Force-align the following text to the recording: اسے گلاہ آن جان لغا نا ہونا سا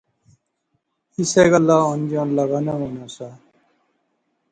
اسے 1.19 1.43
گلاہ 1.51 1.83
آن 1.91 2.01
جان 2.09 2.29
لغا 2.35 2.59
نا 2.65 2.73
ہونا 2.79 3.05
سا 3.15 3.27